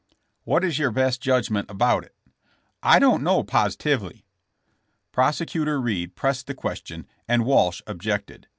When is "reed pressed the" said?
5.79-6.55